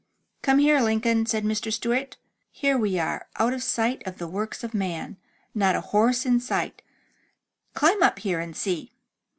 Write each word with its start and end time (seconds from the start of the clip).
"Come 0.41 0.57
here, 0.57 0.81
Lincoln," 0.81 1.27
said 1.27 1.43
Mr. 1.43 1.71
Stewart. 1.71 2.17
"Here 2.49 2.75
we 2.75 2.97
are, 2.97 3.27
out 3.37 3.53
of 3.53 3.61
sight 3.61 4.01
of 4.07 4.17
the 4.17 4.27
works 4.27 4.63
of 4.63 4.73
man. 4.73 5.17
Not 5.53 5.75
a 5.75 5.81
house 5.81 6.25
in 6.25 6.39
sight— 6.39 6.81
climb 7.75 8.01
up 8.01 8.17
here 8.17 8.39
and 8.39 8.55
see." 8.55 8.93